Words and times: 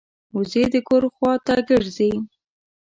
وزې 0.35 0.63
د 0.73 0.75
کور 0.87 1.03
خوا 1.13 1.33
ته 1.45 1.55
ګرځي 1.69 2.11